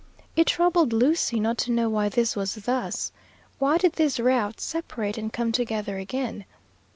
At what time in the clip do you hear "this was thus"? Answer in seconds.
2.09-3.11